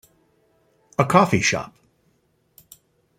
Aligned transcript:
A 0.97 1.05
coffee 1.05 1.41
shop. 1.41 1.75